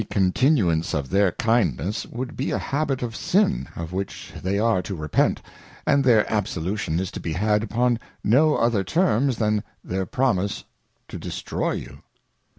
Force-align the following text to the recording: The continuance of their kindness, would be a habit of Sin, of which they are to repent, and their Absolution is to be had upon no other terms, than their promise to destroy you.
The 0.01 0.05
continuance 0.07 0.95
of 0.95 1.11
their 1.11 1.31
kindness, 1.33 2.07
would 2.07 2.35
be 2.35 2.49
a 2.49 2.57
habit 2.57 3.03
of 3.03 3.15
Sin, 3.15 3.67
of 3.75 3.93
which 3.93 4.33
they 4.41 4.57
are 4.57 4.81
to 4.81 4.95
repent, 4.95 5.43
and 5.85 6.03
their 6.03 6.25
Absolution 6.33 6.99
is 6.99 7.11
to 7.11 7.19
be 7.19 7.33
had 7.33 7.61
upon 7.61 7.99
no 8.23 8.55
other 8.55 8.83
terms, 8.83 9.37
than 9.37 9.61
their 9.83 10.07
promise 10.07 10.63
to 11.07 11.19
destroy 11.19 11.73
you. 11.73 11.99